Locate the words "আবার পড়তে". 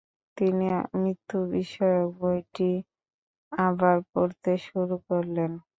3.51-4.51